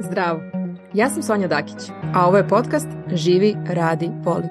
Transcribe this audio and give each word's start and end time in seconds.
Zdravo, 0.00 0.40
ja 0.94 1.10
sam 1.10 1.22
Sonja 1.22 1.48
Dakić, 1.48 1.90
a 2.14 2.26
ovo 2.26 2.36
je 2.36 2.48
podcast 2.48 2.88
Živi, 3.14 3.56
radi, 3.66 4.10
voli. 4.24 4.48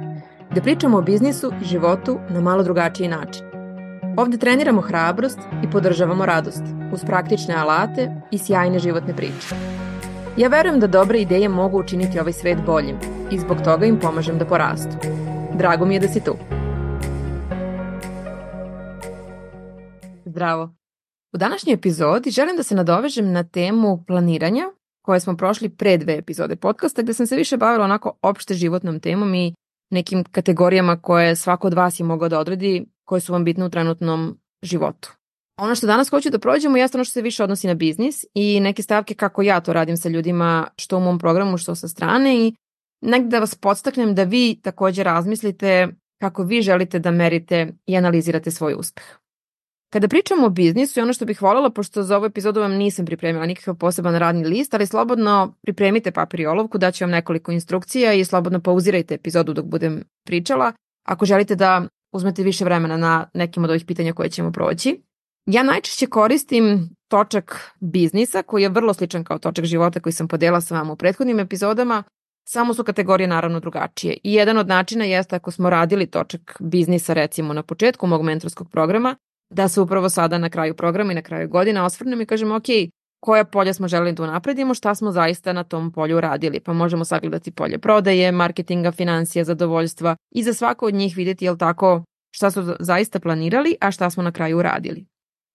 Gde 0.51 0.61
pričamo 0.61 0.97
o 0.97 1.01
biznisu 1.01 1.51
i 1.61 1.65
životu 1.65 2.19
na 2.29 2.41
malo 2.41 2.63
drugačiji 2.63 3.07
način. 3.07 3.45
Ovde 4.17 4.37
treniramo 4.37 4.81
hrabrost 4.81 5.39
i 5.63 5.69
podržavamo 5.71 6.25
radost 6.25 6.63
uz 6.93 7.05
praktične 7.05 7.55
alate 7.55 8.11
i 8.31 8.37
sjajne 8.37 8.79
životne 8.79 9.15
priče. 9.15 9.55
Ja 10.37 10.47
verujem 10.47 10.79
da 10.79 10.87
dobre 10.87 11.21
ideje 11.21 11.49
mogu 11.49 11.79
učiniti 11.79 12.19
ovaj 12.19 12.33
svet 12.33 12.57
boljim 12.65 12.97
i 13.31 13.39
zbog 13.39 13.57
toga 13.63 13.85
im 13.85 13.99
pomažem 13.99 14.37
da 14.37 14.45
porastu. 14.45 14.95
Drago 15.53 15.85
mi 15.85 15.93
je 15.93 15.99
da 15.99 16.07
si 16.07 16.23
tu. 16.23 16.35
Zdravo. 20.25 20.69
U 21.33 21.37
današnjoj 21.37 21.73
epizodi 21.73 22.31
želim 22.31 22.57
da 22.57 22.63
se 22.63 22.75
nadovežem 22.75 23.31
na 23.31 23.43
temu 23.43 24.03
planiranja 24.07 24.63
koje 25.09 25.19
smo 25.19 25.37
prošli 25.37 25.69
pre 25.69 25.97
dve 25.97 26.17
epizode 26.17 26.55
podcasta 26.55 27.01
gde 27.01 27.13
sam 27.13 27.27
se 27.27 27.35
više 27.35 27.57
bavila 27.57 27.85
onako 27.85 28.11
opšte 28.21 28.53
životnom 28.53 28.99
temom 28.99 29.35
i 29.35 29.53
nekim 29.91 30.23
kategorijama 30.23 31.01
koje 31.01 31.35
svako 31.35 31.67
od 31.67 31.73
vas 31.73 31.99
je 31.99 32.03
mogao 32.03 32.29
da 32.29 32.39
odredi 32.39 32.85
koje 33.05 33.21
su 33.21 33.33
vam 33.33 33.43
bitne 33.43 33.65
u 33.65 33.69
trenutnom 33.69 34.37
životu. 34.61 35.13
Ono 35.57 35.75
što 35.75 35.87
danas 35.87 36.09
hoću 36.09 36.29
da 36.29 36.39
prođemo 36.39 36.77
jeste 36.77 36.97
ono 36.97 37.03
što 37.03 37.11
se 37.11 37.21
više 37.21 37.43
odnosi 37.43 37.67
na 37.67 37.73
biznis 37.73 38.25
i 38.33 38.59
neke 38.59 38.83
stavke 38.83 39.13
kako 39.13 39.41
ja 39.41 39.59
to 39.59 39.73
radim 39.73 39.97
sa 39.97 40.09
ljudima 40.09 40.67
što 40.77 40.97
u 40.97 41.01
mom 41.01 41.19
programu 41.19 41.57
što 41.57 41.75
sa 41.75 41.87
strane 41.87 42.47
i 42.47 42.53
negde 43.01 43.29
da 43.29 43.39
vas 43.39 43.55
podstaknem 43.55 44.15
da 44.15 44.23
vi 44.23 44.59
takođe 44.63 45.03
razmislite 45.03 45.87
kako 46.21 46.43
vi 46.43 46.61
želite 46.61 46.99
da 46.99 47.11
merite 47.11 47.73
i 47.85 47.97
analizirate 47.97 48.51
svoj 48.51 48.75
uspeh. 48.77 49.05
Kada 49.89 50.07
pričamo 50.07 50.45
o 50.45 50.49
biznisu 50.49 50.99
i 50.99 51.03
ono 51.03 51.13
što 51.13 51.25
bih 51.25 51.41
voljela, 51.41 51.69
pošto 51.69 52.03
za 52.03 52.17
ovu 52.17 52.25
epizodu 52.25 52.59
vam 52.59 52.73
nisam 52.73 53.05
pripremila 53.05 53.45
nikakav 53.45 53.75
poseban 53.75 54.15
radni 54.15 54.47
list, 54.47 54.73
ali 54.73 54.85
slobodno 54.85 55.55
pripremite 55.61 56.11
papir 56.11 56.39
i 56.39 56.45
olovku, 56.45 56.77
daću 56.77 57.03
vam 57.03 57.11
nekoliko 57.11 57.51
instrukcija 57.51 58.13
i 58.13 58.25
slobodno 58.25 58.59
pauzirajte 58.59 59.13
epizodu 59.13 59.53
dok 59.53 59.65
budem 59.65 60.03
pričala, 60.25 60.73
ako 61.07 61.25
želite 61.25 61.55
da 61.55 61.87
uzmete 62.11 62.43
više 62.43 62.65
vremena 62.65 62.97
na 62.97 63.29
nekim 63.33 63.63
od 63.63 63.69
ovih 63.69 63.85
pitanja 63.85 64.13
koje 64.13 64.29
ćemo 64.29 64.51
proći. 64.51 65.01
Ja 65.45 65.63
najčešće 65.63 66.07
koristim 66.07 66.89
točak 67.07 67.71
biznisa 67.79 68.43
koji 68.43 68.63
je 68.63 68.69
vrlo 68.69 68.93
sličan 68.93 69.23
kao 69.23 69.39
točak 69.39 69.65
života 69.65 69.99
koji 69.99 70.13
sam 70.13 70.27
podela 70.27 70.61
sa 70.61 70.75
vama 70.75 70.93
u 70.93 70.95
prethodnim 70.95 71.39
epizodama, 71.39 72.03
samo 72.49 72.73
su 72.73 72.83
kategorije 72.83 73.27
naravno 73.27 73.59
drugačije. 73.59 74.17
I 74.23 74.33
jedan 74.33 74.57
od 74.57 74.67
načina 74.67 75.05
jeste 75.05 75.35
ako 75.35 75.51
smo 75.51 75.69
radili 75.69 76.05
točak 76.05 76.57
biznisa 76.59 77.13
recimo 77.13 77.53
na 77.53 77.63
početku 77.63 78.07
mog 78.07 78.23
mentorskog 78.23 78.69
programa, 78.69 79.15
da 79.49 79.67
se 79.67 79.81
upravo 79.81 80.09
sada 80.09 80.37
na 80.37 80.49
kraju 80.49 80.73
programa 80.73 81.11
i 81.11 81.15
na 81.15 81.21
kraju 81.21 81.49
godine 81.49 81.81
osvrnem 81.81 82.21
i 82.21 82.25
kažemo 82.25 82.55
ok, 82.55 82.65
koja 83.19 83.45
polja 83.45 83.73
smo 83.73 83.87
želeli 83.87 84.13
da 84.13 84.23
unapredimo, 84.23 84.73
šta 84.73 84.95
smo 84.95 85.11
zaista 85.11 85.53
na 85.53 85.63
tom 85.63 85.91
polju 85.91 86.21
radili. 86.21 86.59
Pa 86.59 86.73
možemo 86.73 87.05
sagledati 87.05 87.51
polje 87.51 87.77
prodaje, 87.77 88.31
marketinga, 88.31 88.91
financija, 88.91 89.43
zadovoljstva 89.43 90.15
i 90.35 90.43
za 90.43 90.53
svako 90.53 90.85
od 90.85 90.93
njih 90.93 91.17
videti 91.17 91.45
jel 91.45 91.57
tako 91.57 92.03
šta 92.31 92.51
su 92.51 92.75
zaista 92.79 93.19
planirali, 93.19 93.75
a 93.81 93.91
šta 93.91 94.09
smo 94.09 94.23
na 94.23 94.31
kraju 94.31 94.57
uradili. 94.57 95.05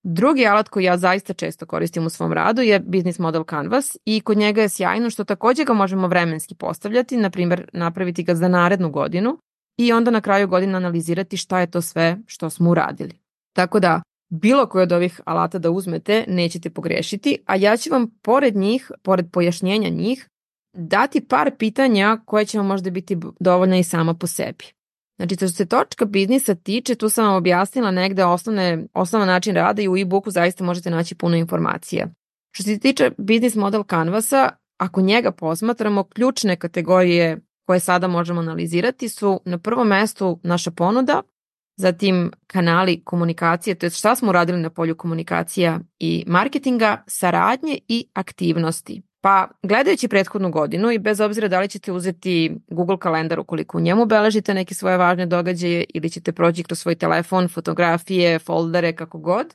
Drugi 0.02 0.46
alat 0.46 0.68
koji 0.68 0.84
ja 0.84 0.96
zaista 0.96 1.32
često 1.32 1.66
koristim 1.66 2.06
u 2.06 2.10
svom 2.10 2.32
radu 2.32 2.62
je 2.62 2.80
Business 2.80 3.18
Model 3.18 3.44
Canvas 3.50 3.96
i 4.04 4.20
kod 4.20 4.36
njega 4.38 4.62
je 4.62 4.68
sjajno 4.68 5.10
što 5.10 5.24
takođe 5.24 5.64
ga 5.64 5.72
možemo 5.72 6.08
vremenski 6.08 6.54
postavljati, 6.54 7.16
na 7.16 7.30
primjer 7.30 7.70
napraviti 7.72 8.22
ga 8.22 8.34
za 8.34 8.48
narednu 8.48 8.90
godinu 8.90 9.38
i 9.78 9.92
onda 9.92 10.10
na 10.10 10.20
kraju 10.20 10.48
godine 10.48 10.74
analizirati 10.74 11.36
šta 11.36 11.60
je 11.60 11.70
to 11.70 11.80
sve 11.80 12.16
što 12.26 12.50
smo 12.50 12.70
uradili. 12.70 13.23
Tako 13.54 13.80
da, 13.80 14.02
bilo 14.28 14.66
koje 14.66 14.82
od 14.82 14.92
ovih 14.92 15.20
alata 15.24 15.58
da 15.58 15.70
uzmete, 15.70 16.24
nećete 16.28 16.70
pogrešiti, 16.70 17.38
a 17.46 17.56
ja 17.56 17.76
ću 17.76 17.90
vam 17.90 18.10
pored 18.22 18.56
njih, 18.56 18.90
pored 19.02 19.26
pojašnjenja 19.32 19.88
njih, 19.88 20.28
dati 20.74 21.20
par 21.20 21.50
pitanja 21.58 22.18
koje 22.24 22.44
će 22.44 22.58
vam 22.58 22.66
možda 22.66 22.90
biti 22.90 23.16
dovoljna 23.40 23.78
i 23.78 23.84
sama 23.84 24.14
po 24.14 24.26
sebi. 24.26 24.64
Znači, 25.16 25.36
što 25.36 25.48
se 25.48 25.66
točka 25.66 26.04
biznisa 26.04 26.54
tiče, 26.54 26.94
tu 26.94 27.08
sam 27.08 27.26
vam 27.26 27.36
objasnila 27.36 27.90
negde 27.90 28.24
osnovne, 28.24 28.86
osnovan 28.94 29.28
način 29.28 29.54
rada 29.54 29.82
i 29.82 29.88
u 29.88 29.96
e-booku 29.96 30.30
zaista 30.30 30.64
možete 30.64 30.90
naći 30.90 31.14
puno 31.14 31.36
informacija. 31.36 32.08
Što 32.50 32.62
se 32.62 32.78
tiče 32.78 33.10
biznis 33.18 33.54
model 33.54 33.82
Canvasa, 33.90 34.50
ako 34.78 35.00
njega 35.00 35.32
posmatramo, 35.32 36.04
ključne 36.04 36.56
kategorije 36.56 37.40
koje 37.66 37.80
sada 37.80 38.08
možemo 38.08 38.40
analizirati 38.40 39.08
su 39.08 39.40
na 39.44 39.58
prvom 39.58 39.88
mestu 39.88 40.40
naša 40.42 40.70
ponuda, 40.70 41.22
zatim 41.76 42.30
kanali 42.46 43.04
komunikacije, 43.04 43.74
to 43.74 43.86
je 43.86 43.90
šta 43.90 44.16
smo 44.16 44.28
uradili 44.28 44.60
na 44.60 44.70
polju 44.70 44.96
komunikacija 44.96 45.80
i 45.98 46.24
marketinga, 46.26 47.02
saradnje 47.06 47.78
i 47.88 48.06
aktivnosti. 48.14 49.02
Pa 49.20 49.48
gledajući 49.62 50.08
prethodnu 50.08 50.50
godinu 50.50 50.90
i 50.90 50.98
bez 50.98 51.20
obzira 51.20 51.48
da 51.48 51.60
li 51.60 51.68
ćete 51.68 51.92
uzeti 51.92 52.56
Google 52.68 52.98
kalendar 52.98 53.40
ukoliko 53.40 53.78
u 53.78 53.80
njemu 53.80 54.06
beležite 54.06 54.54
neke 54.54 54.74
svoje 54.74 54.96
važne 54.96 55.26
događaje 55.26 55.84
ili 55.94 56.10
ćete 56.10 56.32
proći 56.32 56.62
kroz 56.62 56.78
svoj 56.78 56.94
telefon, 56.94 57.48
fotografije, 57.48 58.38
foldere, 58.38 58.96
kako 58.96 59.18
god, 59.18 59.54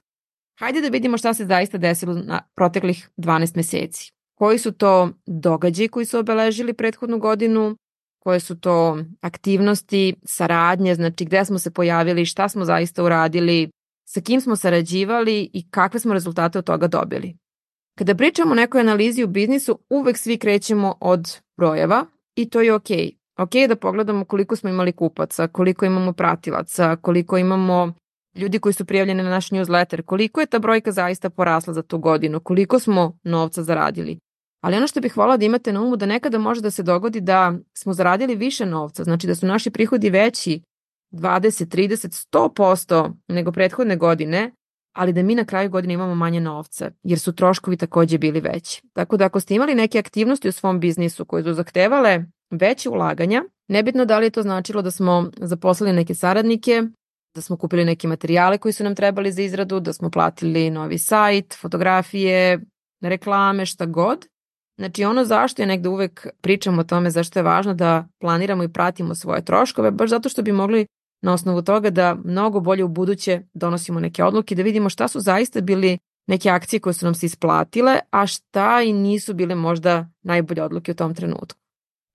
hajde 0.59 0.81
da 0.81 0.87
vidimo 0.87 1.17
šta 1.17 1.33
se 1.33 1.45
zaista 1.45 1.77
desilo 1.77 2.13
na 2.13 2.41
proteklih 2.55 3.09
12 3.17 3.55
meseci. 3.55 4.11
Koji 4.35 4.57
su 4.57 4.71
to 4.71 5.09
događaji 5.25 5.87
koji 5.87 6.05
su 6.05 6.19
obeležili 6.19 6.73
prethodnu 6.73 7.19
godinu, 7.19 7.75
koje 8.19 8.39
su 8.39 8.59
to 8.59 8.97
aktivnosti, 9.21 10.15
saradnje, 10.23 10.95
znači 10.95 11.25
gde 11.25 11.45
smo 11.45 11.59
se 11.59 11.71
pojavili, 11.71 12.25
šta 12.25 12.49
smo 12.49 12.65
zaista 12.65 13.03
uradili, 13.03 13.69
sa 14.05 14.21
kim 14.21 14.41
smo 14.41 14.55
sarađivali 14.55 15.49
i 15.53 15.69
kakve 15.69 15.99
smo 15.99 16.13
rezultate 16.13 16.59
od 16.59 16.65
toga 16.65 16.87
dobili. 16.87 17.37
Kada 17.97 18.15
pričamo 18.15 18.51
o 18.51 18.55
nekoj 18.55 18.81
analizi 18.81 19.23
u 19.23 19.27
biznisu, 19.27 19.79
uvek 19.89 20.17
svi 20.17 20.37
krećemo 20.37 20.95
od 21.01 21.37
brojeva 21.57 22.05
i 22.35 22.49
to 22.49 22.61
je. 22.61 22.73
Okay. 22.73 23.19
Ok 23.37 23.51
da 23.69 23.75
pogledamo 23.75 24.25
koliko 24.25 24.55
smo 24.55 24.69
imali 24.69 24.91
kupaca, 24.91 25.47
koliko 25.47 25.85
imamo 25.85 26.13
pratilaca, 26.13 26.95
koliko 26.95 27.37
imamo 27.37 27.93
ljudi 28.35 28.59
koji 28.59 28.73
su 28.73 28.85
prijavljeni 28.85 29.23
na 29.23 29.29
naš 29.29 29.49
newsletter, 29.49 30.01
koliko 30.01 30.39
je 30.39 30.45
ta 30.45 30.59
brojka 30.59 30.91
zaista 30.91 31.29
porasla 31.29 31.73
za 31.73 31.81
tu 31.81 31.97
godinu, 31.97 32.39
koliko 32.39 32.79
smo 32.79 33.17
novca 33.23 33.63
zaradili. 33.63 34.19
Ali 34.61 34.77
ono 34.77 34.87
što 34.87 35.01
bih 35.01 35.17
volala 35.17 35.37
da 35.37 35.45
imate 35.45 35.73
na 35.73 35.81
umu 35.81 35.95
da 35.95 36.05
nekada 36.05 36.37
može 36.37 36.61
da 36.61 36.71
se 36.71 36.83
dogodi 36.83 37.21
da 37.21 37.53
smo 37.73 37.93
zaradili 37.93 38.35
više 38.35 38.65
novca, 38.65 39.03
znači 39.03 39.27
da 39.27 39.35
su 39.35 39.45
naši 39.45 39.71
prihodi 39.71 40.09
veći 40.09 40.61
20, 41.11 41.65
30, 41.65 42.27
100% 42.31 43.13
nego 43.27 43.51
prethodne 43.51 43.95
godine, 43.95 44.51
ali 44.95 45.13
da 45.13 45.23
mi 45.23 45.35
na 45.35 45.45
kraju 45.45 45.69
godine 45.69 45.93
imamo 45.93 46.15
manje 46.15 46.39
novca, 46.39 46.91
jer 47.03 47.19
su 47.19 47.35
troškovi 47.35 47.77
takođe 47.77 48.17
bili 48.17 48.39
veći. 48.41 48.81
Tako 48.93 49.17
da 49.17 49.25
ako 49.25 49.39
ste 49.39 49.55
imali 49.55 49.75
neke 49.75 49.99
aktivnosti 49.99 50.49
u 50.49 50.51
svom 50.51 50.79
biznisu 50.79 51.25
koje 51.25 51.43
su 51.43 51.53
zahtevale 51.53 52.25
veće 52.51 52.89
ulaganja, 52.89 53.43
nebitno 53.67 54.05
da 54.05 54.19
li 54.19 54.25
je 54.25 54.29
to 54.29 54.41
značilo 54.41 54.81
da 54.81 54.91
smo 54.91 55.31
zaposlili 55.37 55.93
neke 55.93 56.15
saradnike, 56.15 56.83
da 57.35 57.41
smo 57.41 57.57
kupili 57.57 57.85
neke 57.85 58.07
materijale 58.07 58.57
koji 58.57 58.73
su 58.73 58.83
nam 58.83 58.95
trebali 58.95 59.31
za 59.31 59.41
izradu, 59.41 59.79
da 59.79 59.93
smo 59.93 60.09
platili 60.09 60.69
novi 60.69 60.97
sajt, 60.97 61.55
fotografije, 61.61 62.59
reklame, 63.01 63.65
šta 63.65 63.85
god, 63.85 64.25
Znači 64.79 65.03
ono 65.03 65.25
zašto 65.25 65.61
je 65.61 65.65
negde 65.65 65.89
uvek 65.89 66.27
pričam 66.41 66.79
o 66.79 66.83
tome 66.83 67.11
zašto 67.11 67.39
je 67.39 67.43
važno 67.43 67.73
da 67.73 68.07
planiramo 68.19 68.63
i 68.63 68.73
pratimo 68.73 69.15
svoje 69.15 69.45
troškove, 69.45 69.91
baš 69.91 70.09
zato 70.09 70.29
što 70.29 70.41
bi 70.41 70.51
mogli 70.51 70.85
na 71.21 71.33
osnovu 71.33 71.61
toga 71.61 71.89
da 71.89 72.15
mnogo 72.23 72.59
bolje 72.59 72.83
u 72.83 72.87
buduće 72.87 73.41
donosimo 73.53 73.99
neke 73.99 74.23
odluke, 74.23 74.55
da 74.55 74.63
vidimo 74.63 74.89
šta 74.89 75.07
su 75.07 75.19
zaista 75.19 75.61
bili 75.61 75.97
neke 76.27 76.49
akcije 76.49 76.79
koje 76.79 76.93
su 76.93 77.05
nam 77.05 77.15
se 77.15 77.25
isplatile, 77.25 77.99
a 78.11 78.27
šta 78.27 78.81
i 78.81 78.93
nisu 78.93 79.33
bile 79.33 79.55
možda 79.55 80.07
najbolje 80.21 80.63
odluke 80.63 80.91
u 80.91 80.95
tom 80.95 81.15
trenutku. 81.15 81.59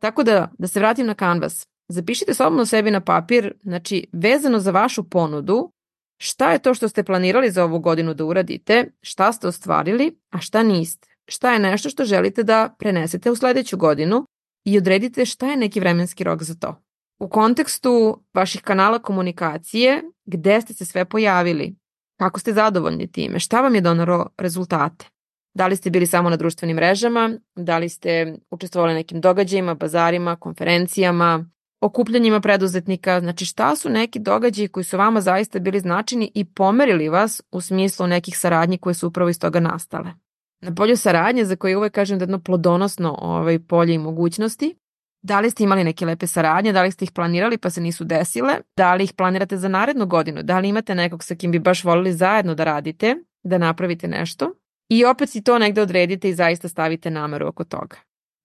Tako 0.00 0.22
da, 0.22 0.50
da 0.58 0.66
se 0.66 0.80
vratim 0.80 1.06
na 1.06 1.14
Canvas, 1.14 1.66
zapišite 1.88 2.34
slobodno 2.34 2.66
sebi 2.66 2.90
na 2.90 3.00
papir, 3.00 3.52
znači 3.62 4.06
vezano 4.12 4.60
za 4.60 4.70
vašu 4.70 5.04
ponudu, 5.04 5.70
šta 6.18 6.52
je 6.52 6.58
to 6.58 6.74
što 6.74 6.88
ste 6.88 7.04
planirali 7.04 7.50
za 7.50 7.64
ovu 7.64 7.78
godinu 7.78 8.14
da 8.14 8.24
uradite, 8.24 8.90
šta 9.02 9.32
ste 9.32 9.48
ostvarili, 9.48 10.16
a 10.30 10.38
šta 10.38 10.62
niste 10.62 11.13
šta 11.28 11.52
je 11.52 11.58
nešto 11.58 11.90
što 11.90 12.04
želite 12.04 12.42
da 12.42 12.74
prenesete 12.78 13.30
u 13.30 13.36
sledeću 13.36 13.76
godinu 13.76 14.26
i 14.64 14.78
odredite 14.78 15.24
šta 15.24 15.50
je 15.50 15.56
neki 15.56 15.80
vremenski 15.80 16.24
rok 16.24 16.42
za 16.42 16.54
to. 16.54 16.80
U 17.20 17.28
kontekstu 17.28 18.22
vaših 18.34 18.62
kanala 18.62 18.98
komunikacije, 18.98 20.02
gde 20.26 20.60
ste 20.60 20.74
se 20.74 20.84
sve 20.84 21.04
pojavili, 21.04 21.76
kako 22.18 22.40
ste 22.40 22.52
zadovoljni 22.52 23.12
time, 23.12 23.38
šta 23.38 23.60
vam 23.60 23.74
je 23.74 23.80
donaro 23.80 24.26
rezultate. 24.38 25.06
Da 25.54 25.66
li 25.66 25.76
ste 25.76 25.90
bili 25.90 26.06
samo 26.06 26.30
na 26.30 26.36
društvenim 26.36 26.76
mrežama, 26.76 27.30
da 27.56 27.78
li 27.78 27.88
ste 27.88 28.36
učestvovali 28.50 28.92
na 28.92 28.98
nekim 28.98 29.20
događajima, 29.20 29.74
bazarima, 29.74 30.36
konferencijama, 30.36 31.50
okupljanjima 31.80 32.40
preduzetnika, 32.40 33.20
znači 33.20 33.44
šta 33.44 33.76
su 33.76 33.88
neki 33.88 34.18
događaji 34.18 34.68
koji 34.68 34.84
su 34.84 34.98
vama 34.98 35.20
zaista 35.20 35.58
bili 35.58 35.80
značajni 35.80 36.30
i 36.34 36.44
pomerili 36.44 37.08
vas 37.08 37.42
u 37.50 37.60
smislu 37.60 38.06
nekih 38.06 38.38
saradnji 38.38 38.78
koje 38.78 38.94
su 38.94 39.08
upravo 39.08 39.30
iz 39.30 39.40
toga 39.40 39.60
nastale. 39.60 40.23
Na 40.64 40.74
polju 40.74 40.96
saradnje, 40.96 41.44
za 41.44 41.56
koje 41.56 41.76
uvek 41.76 41.92
kažem 41.92 42.18
da 42.18 42.22
jedno 42.22 42.38
plodonosno 42.38 43.16
ovaj, 43.18 43.58
polje 43.58 43.94
i 43.94 43.98
mogućnosti, 43.98 44.74
da 45.22 45.40
li 45.40 45.50
ste 45.50 45.64
imali 45.64 45.84
neke 45.84 46.06
lepe 46.06 46.26
saradnje, 46.26 46.72
da 46.72 46.82
li 46.82 46.90
ste 46.90 47.04
ih 47.04 47.12
planirali 47.12 47.58
pa 47.58 47.70
se 47.70 47.80
nisu 47.80 48.04
desile, 48.04 48.54
da 48.76 48.94
li 48.94 49.04
ih 49.04 49.12
planirate 49.12 49.56
za 49.56 49.68
narednu 49.68 50.06
godinu, 50.06 50.42
da 50.42 50.58
li 50.58 50.68
imate 50.68 50.94
nekog 50.94 51.24
sa 51.24 51.34
kim 51.34 51.50
bi 51.50 51.58
baš 51.58 51.84
volili 51.84 52.12
zajedno 52.12 52.54
da 52.54 52.64
radite, 52.64 53.16
da 53.42 53.58
napravite 53.58 54.08
nešto? 54.08 54.52
I 54.88 55.04
opet 55.04 55.30
si 55.30 55.42
to 55.42 55.58
negde 55.58 55.82
odredite 55.82 56.28
i 56.28 56.34
zaista 56.34 56.68
stavite 56.68 57.10
nameru 57.10 57.48
oko 57.48 57.64
toga. 57.64 57.96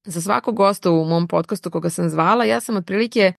za 0.06 0.22
svakog 0.22 0.56
gosta 0.56 0.92
u 0.92 1.06
mom 1.06 1.28
podcastu 1.28 1.72
koga 1.72 1.90
sam 1.90 2.10
zvala, 2.10 2.46
ja 2.46 2.60
sam 2.60 2.78
otprilike 2.78 3.34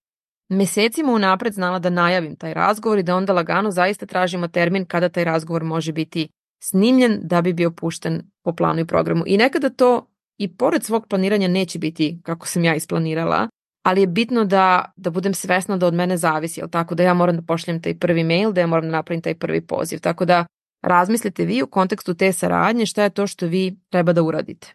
mesecima 0.49 1.13
unapred 1.13 1.53
znala 1.53 1.79
da 1.79 1.89
najavim 1.89 2.35
taj 2.35 2.53
razgovor 2.53 2.99
i 2.99 3.03
da 3.03 3.15
onda 3.15 3.33
lagano 3.33 3.71
zaista 3.71 4.05
tražimo 4.05 4.47
termin 4.47 4.85
kada 4.85 5.09
taj 5.09 5.23
razgovor 5.23 5.63
može 5.63 5.91
biti 5.91 6.29
snimljen 6.63 7.19
da 7.23 7.41
bi 7.41 7.53
bio 7.53 7.71
pušten 7.71 8.21
po 8.43 8.55
planu 8.55 8.79
i 8.79 8.85
programu. 8.85 9.23
I 9.27 9.37
nekada 9.37 9.69
to 9.69 10.07
i 10.37 10.57
pored 10.57 10.83
svog 10.83 11.07
planiranja 11.07 11.47
neće 11.47 11.79
biti 11.79 12.19
kako 12.23 12.47
sam 12.47 12.63
ja 12.63 12.75
isplanirala, 12.75 13.47
ali 13.83 14.01
je 14.01 14.07
bitno 14.07 14.45
da, 14.45 14.93
da 14.95 15.09
budem 15.09 15.33
svesna 15.33 15.77
da 15.77 15.87
od 15.87 15.93
mene 15.93 16.17
zavisi, 16.17 16.59
jel 16.59 16.69
tako 16.69 16.95
da 16.95 17.03
ja 17.03 17.13
moram 17.13 17.35
da 17.35 17.41
pošljem 17.41 17.81
taj 17.81 17.99
prvi 17.99 18.23
mail, 18.23 18.51
da 18.51 18.61
ja 18.61 18.67
moram 18.67 18.85
da 18.85 18.91
napravim 18.91 19.21
taj 19.21 19.35
prvi 19.35 19.61
poziv. 19.61 19.99
Tako 19.99 20.25
da 20.25 20.45
razmislite 20.81 21.45
vi 21.45 21.63
u 21.63 21.67
kontekstu 21.67 22.13
te 22.13 22.33
saradnje 22.33 22.85
šta 22.85 23.03
je 23.03 23.09
to 23.09 23.27
što 23.27 23.47
vi 23.47 23.75
treba 23.89 24.13
da 24.13 24.23
uradite. 24.23 24.73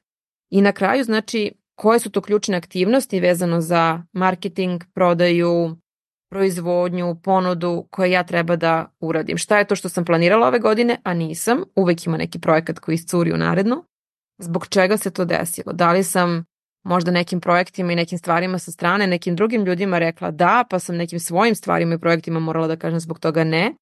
I 0.50 0.60
na 0.62 0.72
kraju, 0.72 1.04
znači, 1.04 1.52
koje 1.74 1.98
su 1.98 2.10
to 2.10 2.20
ključne 2.20 2.56
aktivnosti 2.56 3.20
vezano 3.20 3.60
za 3.60 4.02
marketing, 4.12 4.84
prodaju, 4.94 5.76
proizvodnju, 6.30 7.16
ponudu 7.22 7.86
koje 7.90 8.10
ja 8.10 8.24
treba 8.24 8.56
da 8.56 8.92
uradim. 9.00 9.38
Šta 9.38 9.58
je 9.58 9.64
to 9.64 9.76
što 9.76 9.88
sam 9.88 10.04
planirala 10.04 10.48
ove 10.48 10.58
godine, 10.58 10.96
a 11.04 11.14
nisam? 11.14 11.62
Uvek 11.76 12.06
ima 12.06 12.16
neki 12.16 12.40
projekat 12.40 12.78
koji 12.78 12.94
iscuri 12.94 13.32
u 13.32 13.36
narednu. 13.36 13.84
Zbog 14.38 14.66
čega 14.68 14.96
se 14.96 15.10
to 15.10 15.24
desilo? 15.24 15.72
Da 15.72 15.92
li 15.92 16.04
sam 16.04 16.44
možda 16.84 17.10
nekim 17.10 17.40
projektima 17.40 17.92
i 17.92 17.96
nekim 17.96 18.18
stvarima 18.18 18.58
sa 18.58 18.70
strane, 18.70 19.06
nekim 19.06 19.36
drugim 19.36 19.64
ljudima 19.64 19.98
rekla 19.98 20.30
da, 20.30 20.64
pa 20.70 20.78
sam 20.78 20.96
nekim 20.96 21.20
svojim 21.20 21.54
stvarima 21.54 21.94
i 21.94 21.98
projektima 21.98 22.40
morala 22.40 22.66
da 22.66 22.76
kažem 22.76 23.00
zbog 23.00 23.18
toga 23.18 23.44
ne 23.44 23.74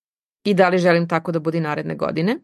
i 0.45 0.55
da 0.55 0.69
li 0.69 0.79
želim 0.79 1.09
tako 1.09 1.33
da 1.33 1.39
bude 1.39 1.61
naredne 1.61 1.95
godine. 1.95 2.39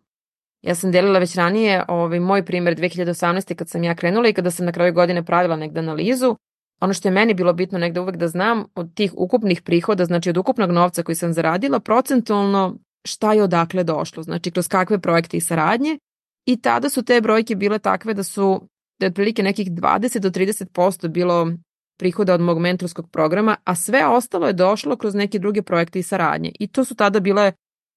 Ja 0.62 0.74
sam 0.74 0.92
delila 0.92 1.18
već 1.18 1.36
ranije 1.36 1.84
ovaj, 1.88 2.20
moj 2.20 2.44
primer 2.44 2.76
2018. 2.76 3.54
kad 3.54 3.68
sam 3.68 3.84
ja 3.84 3.94
krenula 3.94 4.28
i 4.28 4.32
kada 4.32 4.50
sam 4.50 4.66
na 4.66 4.72
kraju 4.72 4.92
godine 4.92 5.24
pravila 5.24 5.56
negde 5.56 5.80
analizu, 5.80 6.36
ono 6.80 6.94
što 6.94 7.08
je 7.08 7.12
meni 7.12 7.34
bilo 7.34 7.52
bitno 7.52 7.78
negde 7.78 8.00
uvek 8.00 8.16
da 8.16 8.28
znam 8.28 8.64
od 8.74 8.94
tih 8.94 9.12
ukupnih 9.16 9.62
prihoda, 9.62 10.04
znači 10.04 10.30
od 10.30 10.36
ukupnog 10.36 10.70
novca 10.70 11.02
koji 11.02 11.16
sam 11.16 11.32
zaradila, 11.32 11.80
procentualno 11.80 12.76
šta 13.04 13.32
je 13.32 13.42
odakle 13.42 13.84
došlo, 13.84 14.22
znači 14.22 14.50
kroz 14.50 14.68
kakve 14.68 14.98
projekte 14.98 15.36
i 15.36 15.40
saradnje 15.40 15.98
i 16.46 16.56
tada 16.56 16.88
su 16.88 17.02
te 17.02 17.20
brojke 17.20 17.54
bile 17.54 17.78
takve 17.78 18.14
da 18.14 18.22
su 18.22 18.68
da 19.00 19.06
je 19.06 19.10
otprilike 19.10 19.42
nekih 19.42 19.70
20 19.72 20.18
do 20.18 20.30
30% 20.30 21.08
bilo 21.08 21.52
prihoda 21.98 22.34
od 22.34 22.40
mog 22.40 22.58
mentorskog 22.58 23.10
programa, 23.10 23.56
a 23.64 23.74
sve 23.74 24.06
ostalo 24.06 24.46
je 24.46 24.52
došlo 24.52 24.96
kroz 24.96 25.14
neke 25.14 25.38
druge 25.38 25.62
projekte 25.62 25.98
i 25.98 26.02
saradnje. 26.02 26.52
I 26.60 26.66
to 26.66 26.84
su 26.84 26.94
tada 26.94 27.20
bile, 27.20 27.52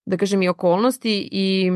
da 0.06 0.18
kažem, 0.18 0.42
i 0.42 0.50
okolnosti 0.50 1.30
i 1.32 1.72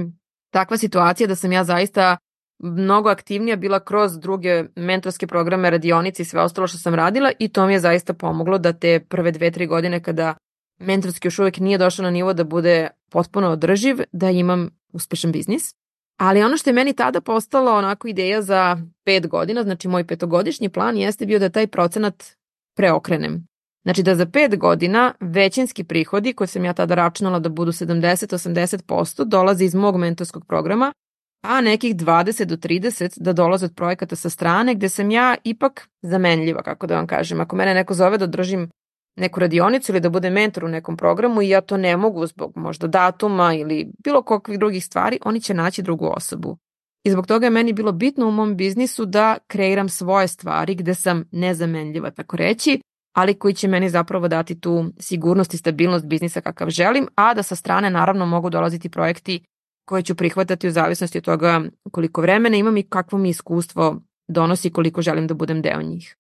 takva 0.54 0.78
situacija 0.78 1.28
da 1.28 1.36
sam 1.36 1.52
ja 1.52 1.64
zaista 1.64 2.18
mnogo 2.60 3.10
aktivnija 3.10 3.56
bila 3.56 3.80
kroz 3.80 4.20
druge 4.20 4.64
mentorske 4.76 5.28
programe, 5.28 5.70
radionice 5.70 6.22
i 6.22 6.26
sve 6.26 6.42
ostalo 6.42 6.68
što 6.68 6.78
sam 6.78 6.96
radila 6.96 7.32
i 7.40 7.48
to 7.48 7.68
mi 7.68 7.74
je 7.74 7.80
zaista 7.80 8.14
pomoglo 8.14 8.58
da 8.58 8.74
te 8.74 9.00
prve 9.00 9.32
dve, 9.32 9.52
tri 9.52 9.68
godine 9.68 10.04
kada 10.04 10.36
mentorski 10.80 11.28
još 11.28 11.40
uvek 11.40 11.58
nije 11.58 11.78
došao 11.78 12.04
na 12.04 12.12
nivo 12.12 12.34
da 12.34 12.44
bude 12.44 12.88
potpuno 13.12 13.50
održiv, 13.50 13.98
da 14.12 14.30
imam 14.30 14.70
uspešan 14.94 15.32
biznis. 15.32 15.74
Ali 16.18 16.44
ono 16.44 16.58
što 16.58 16.70
je 16.70 16.74
meni 16.74 16.94
tada 16.94 17.22
postalo 17.22 17.72
onako 17.72 18.08
ideja 18.08 18.42
za 18.42 18.78
pet 19.04 19.28
godina, 19.28 19.64
znači 19.64 19.88
moj 19.88 20.08
petogodišnji 20.08 20.70
plan 20.70 20.98
jeste 20.98 21.26
bio 21.26 21.40
da 21.40 21.50
taj 21.50 21.68
procenat 21.68 22.24
preokrenem. 22.76 23.48
Znači 23.84 24.04
da 24.04 24.16
za 24.16 24.26
pet 24.26 24.58
godina 24.58 25.14
većinski 25.20 25.84
prihodi 25.84 26.34
koje 26.34 26.48
sam 26.48 26.66
ja 26.66 26.74
tada 26.74 26.96
računala 26.96 27.40
da 27.40 27.50
budu 27.50 27.72
70-80% 27.72 29.24
dolaze 29.24 29.66
iz 29.66 29.76
mog 29.76 29.98
mentorskog 29.98 30.46
programa, 30.48 30.94
a 31.42 31.62
nekih 31.62 31.96
20 31.96 32.46
do 32.46 32.56
30 32.56 33.20
da 33.20 33.34
dolaze 33.34 33.66
od 33.66 33.76
projekata 33.76 34.16
sa 34.16 34.30
strane 34.30 34.76
gde 34.76 34.90
sam 34.90 35.12
ja 35.12 35.36
ipak 35.44 35.90
zamenljiva, 36.02 36.62
kako 36.64 36.88
da 36.88 36.96
vam 36.96 37.08
kažem. 37.08 37.42
Ako 37.42 37.56
mene 37.56 37.74
neko 37.74 37.94
zove 37.94 38.18
da 38.18 38.28
držim 38.28 38.70
neku 39.16 39.40
radionicu 39.40 39.92
ili 39.92 40.00
da 40.00 40.10
bude 40.10 40.30
mentor 40.30 40.66
u 40.66 40.68
nekom 40.68 40.98
programu 40.98 41.42
i 41.42 41.50
ja 41.50 41.62
to 41.62 41.78
ne 41.78 41.98
mogu 41.98 42.26
zbog 42.26 42.52
možda 42.56 42.88
datuma 42.88 43.54
ili 43.54 43.92
bilo 44.04 44.22
kakvih 44.22 44.60
drugih 44.60 44.86
stvari, 44.86 45.20
oni 45.26 45.42
će 45.42 45.54
naći 45.54 45.82
drugu 45.82 46.08
osobu. 46.16 46.58
I 47.04 47.12
zbog 47.12 47.28
toga 47.28 47.46
je 47.46 47.50
meni 47.50 47.74
bilo 47.74 47.92
bitno 47.92 48.28
u 48.28 48.32
mom 48.32 48.58
biznisu 48.58 49.06
da 49.06 49.38
kreiram 49.48 49.90
svoje 49.90 50.28
stvari 50.28 50.76
gde 50.76 50.94
sam 50.94 51.24
nezamenljiva, 51.32 52.12
tako 52.12 52.38
reći, 52.38 52.82
ali 53.16 53.34
koji 53.34 53.54
će 53.54 53.68
meni 53.68 53.90
zapravo 53.90 54.28
dati 54.28 54.60
tu 54.60 54.86
sigurnost 55.00 55.54
i 55.54 55.58
stabilnost 55.58 56.06
biznisa 56.06 56.42
kakav 56.42 56.70
želim, 56.70 57.08
a 57.16 57.34
da 57.34 57.44
sa 57.44 57.56
strane 57.56 57.90
naravno 57.90 58.26
mogu 58.26 58.50
dolaziti 58.50 58.90
projekti 58.90 59.44
koje 59.88 60.04
ću 60.04 60.16
prihvatati 60.16 60.68
u 60.68 60.72
zavisnosti 60.72 61.18
od 61.18 61.24
toga 61.24 61.62
koliko 61.92 62.22
vremena 62.22 62.58
imam 62.58 62.78
i 62.78 62.90
kakvo 62.90 63.20
mi 63.20 63.30
iskustvo 63.30 64.02
donosi 64.28 64.70
koliko 64.70 65.02
želim 65.02 65.28
da 65.28 65.34
budem 65.34 65.62
deo 65.62 65.82
njih. 65.82 66.16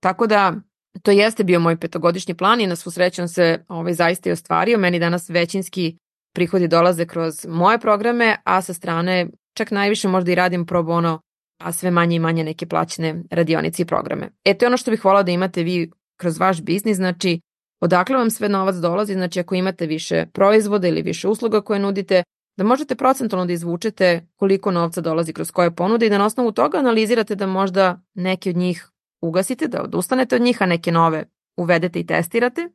Tako 0.00 0.26
da 0.26 0.54
to 1.02 1.10
jeste 1.10 1.44
bio 1.44 1.60
moj 1.60 1.76
petogodišnji 1.76 2.34
plan 2.34 2.60
i 2.60 2.66
na 2.66 2.76
svu 2.76 2.90
sreću 2.90 3.28
se 3.28 3.64
ovaj, 3.68 3.92
zaista 3.92 4.28
i 4.28 4.32
ostvario. 4.32 4.78
Meni 4.78 4.98
danas 4.98 5.30
većinski 5.30 5.96
prihodi 6.34 6.68
dolaze 6.68 7.06
kroz 7.06 7.46
moje 7.46 7.78
programe, 7.78 8.36
a 8.44 8.62
sa 8.62 8.74
strane 8.74 9.28
čak 9.56 9.70
najviše 9.70 10.08
možda 10.08 10.32
i 10.32 10.34
radim 10.34 10.66
pro 10.66 10.82
bono, 10.82 11.20
a 11.60 11.72
sve 11.72 11.90
manje 11.90 12.16
i 12.16 12.18
manje 12.18 12.44
neke 12.44 12.66
plaćene 12.66 13.22
radionice 13.30 13.82
i 13.82 13.86
programe. 13.86 14.28
E 14.44 14.58
to 14.58 14.64
je 14.64 14.66
ono 14.66 14.76
što 14.76 14.90
bih 14.90 15.04
volao 15.04 15.22
da 15.22 15.32
imate 15.32 15.62
vi 15.62 15.90
kroz 16.20 16.38
vaš 16.38 16.62
biznis, 16.62 16.96
znači 16.96 17.40
odakle 17.80 18.16
vam 18.16 18.30
sve 18.30 18.48
novac 18.48 18.76
dolazi, 18.76 19.14
znači 19.14 19.40
ako 19.40 19.54
imate 19.54 19.86
više 19.86 20.26
proizvoda 20.32 20.88
ili 20.88 21.02
više 21.02 21.28
usluga 21.28 21.60
koje 21.60 21.80
nudite, 21.80 22.22
da 22.56 22.64
možete 22.64 22.94
procentualno 22.94 23.46
da 23.46 23.52
izvučete 23.52 24.26
koliko 24.36 24.70
novca 24.70 25.00
dolazi 25.00 25.32
kroz 25.32 25.50
koje 25.50 25.74
ponude 25.74 26.06
i 26.06 26.10
da 26.10 26.18
na 26.18 26.26
osnovu 26.26 26.52
toga 26.52 26.78
analizirate 26.78 27.34
da 27.34 27.46
možda 27.46 28.00
neke 28.14 28.50
od 28.50 28.56
njih 28.56 28.88
ugasite, 29.20 29.68
da 29.68 29.82
odustanete 29.82 30.36
od 30.36 30.42
njih, 30.42 30.62
a 30.62 30.66
neke 30.66 30.92
nove 30.92 31.24
uvedete 31.56 32.00
i 32.00 32.06
testirate. 32.06 32.68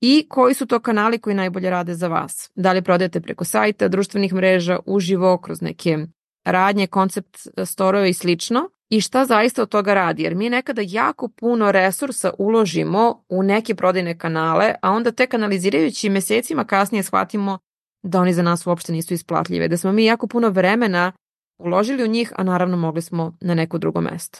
I 0.00 0.26
koji 0.28 0.54
su 0.54 0.66
to 0.66 0.80
kanali 0.80 1.18
koji 1.18 1.36
najbolje 1.36 1.70
rade 1.70 1.94
za 1.94 2.08
vas. 2.08 2.50
Da 2.54 2.72
li 2.72 2.82
prodajete 2.82 3.20
preko 3.20 3.44
sajta, 3.44 3.88
društvenih 3.88 4.34
mreža, 4.34 4.78
uživo, 4.86 5.38
kroz 5.38 5.62
neke 5.62 5.98
radnje, 6.44 6.86
koncept 6.86 7.38
storove 7.64 8.10
i 8.10 8.14
slično? 8.14 8.70
I 8.88 9.00
šta 9.00 9.24
zaista 9.24 9.62
od 9.62 9.68
toga 9.68 9.94
radi, 9.94 10.22
jer 10.22 10.34
mi 10.34 10.50
nekada 10.50 10.82
jako 10.84 11.28
puno 11.28 11.72
resursa 11.72 12.32
uložimo 12.38 13.24
u 13.28 13.42
neke 13.42 13.74
prodajne 13.74 14.18
kanale, 14.18 14.74
a 14.82 14.90
onda 14.90 15.12
tek 15.12 15.34
analizirajući 15.34 16.08
mesecima 16.08 16.64
kasnije 16.64 17.02
shvatimo 17.02 17.58
da 18.04 18.20
oni 18.20 18.32
za 18.32 18.42
nas 18.42 18.66
uopšte 18.66 18.92
nisu 18.92 19.14
isplatljive, 19.14 19.68
da 19.68 19.76
smo 19.76 19.92
mi 19.92 20.04
jako 20.04 20.26
puno 20.26 20.50
vremena 20.50 21.12
uložili 21.58 22.04
u 22.04 22.06
njih, 22.06 22.32
a 22.36 22.42
naravno 22.42 22.76
mogli 22.76 23.02
smo 23.02 23.36
na 23.40 23.54
neko 23.54 23.78
drugo 23.78 24.00
mesto. 24.00 24.38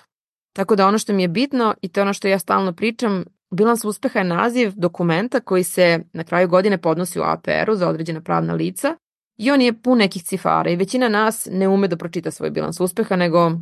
Tako 0.56 0.76
da 0.76 0.86
ono 0.86 0.98
što 0.98 1.12
mi 1.12 1.22
je 1.22 1.28
bitno 1.28 1.74
i 1.82 1.88
to 1.88 2.00
je 2.00 2.02
ono 2.02 2.12
što 2.12 2.28
ja 2.28 2.38
stalno 2.38 2.72
pričam, 2.72 3.24
bilans 3.50 3.84
uspeha 3.84 4.18
je 4.18 4.24
naziv 4.24 4.72
dokumenta 4.76 5.40
koji 5.40 5.64
se 5.64 6.00
na 6.12 6.24
kraju 6.24 6.48
godine 6.48 6.78
podnosi 6.78 7.20
u 7.20 7.22
APR-u 7.22 7.74
za 7.74 7.88
određena 7.88 8.20
pravna 8.20 8.54
lica 8.54 8.96
i 9.38 9.50
on 9.50 9.60
je 9.60 9.82
pun 9.82 9.98
nekih 9.98 10.24
cifara 10.24 10.70
i 10.70 10.76
većina 10.76 11.08
nas 11.08 11.48
ne 11.50 11.68
ume 11.68 11.88
da 11.88 11.96
pročita 11.96 12.30
svoj 12.30 12.50
bilans 12.50 12.80
uspeha, 12.80 13.16
nego 13.16 13.52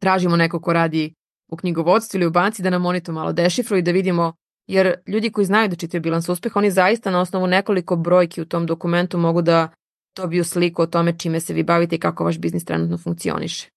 tražimo 0.00 0.36
neko 0.36 0.60
ko 0.60 0.72
radi 0.72 1.14
u 1.52 1.56
knjigovodstvu 1.56 2.18
ili 2.18 2.26
u 2.26 2.30
banci 2.30 2.62
da 2.62 2.70
nam 2.70 2.86
oni 2.86 3.00
to 3.00 3.12
malo 3.12 3.32
dešifru 3.32 3.76
i 3.76 3.82
da 3.82 3.90
vidimo, 3.90 4.32
jer 4.70 4.94
ljudi 5.06 5.30
koji 5.30 5.44
znaju 5.44 5.68
da 5.68 5.76
čitaju 5.76 6.00
bilans 6.00 6.28
uspeha, 6.28 6.58
oni 6.58 6.70
zaista 6.70 7.10
na 7.10 7.20
osnovu 7.20 7.46
nekoliko 7.46 7.96
brojki 7.96 8.40
u 8.40 8.44
tom 8.44 8.66
dokumentu 8.66 9.18
mogu 9.18 9.42
da 9.42 9.68
dobiju 10.16 10.44
sliku 10.44 10.82
o 10.82 10.86
tome 10.86 11.18
čime 11.18 11.40
se 11.40 11.54
vi 11.54 11.62
bavite 11.62 11.96
i 11.96 11.98
kako 11.98 12.24
vaš 12.24 12.38
biznis 12.38 12.64
trenutno 12.64 12.98
funkcioniše. 12.98 13.68